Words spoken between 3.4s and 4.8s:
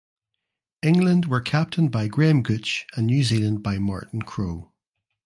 by Martin Crowe.